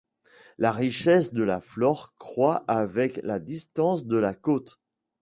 [0.57, 4.79] La richesse de la flore croit avec la distance de la côte.